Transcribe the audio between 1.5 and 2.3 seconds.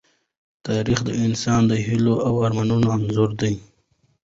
د هيلو